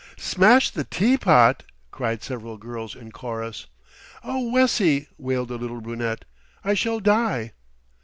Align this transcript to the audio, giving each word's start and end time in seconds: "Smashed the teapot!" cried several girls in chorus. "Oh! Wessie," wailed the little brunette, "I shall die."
"Smashed 0.17 0.73
the 0.73 0.83
teapot!" 0.83 1.61
cried 1.91 2.23
several 2.23 2.57
girls 2.57 2.95
in 2.95 3.11
chorus. 3.11 3.67
"Oh! 4.23 4.49
Wessie," 4.49 5.05
wailed 5.19 5.49
the 5.49 5.59
little 5.59 5.79
brunette, 5.79 6.25
"I 6.63 6.73
shall 6.73 6.99
die." 6.99 7.53